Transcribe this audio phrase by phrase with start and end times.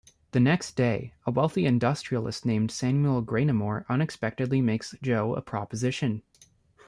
[0.31, 6.23] The next day, a wealthy industrialist named Samuel Graynamore unexpectedly makes Joe a proposition.